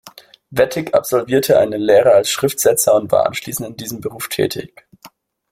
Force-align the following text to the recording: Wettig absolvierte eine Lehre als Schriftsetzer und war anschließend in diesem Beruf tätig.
Wettig 0.49 0.95
absolvierte 0.95 1.59
eine 1.59 1.77
Lehre 1.77 2.13
als 2.13 2.31
Schriftsetzer 2.31 2.95
und 2.95 3.11
war 3.11 3.27
anschließend 3.27 3.69
in 3.69 3.77
diesem 3.77 4.01
Beruf 4.01 4.29
tätig. 4.29 4.87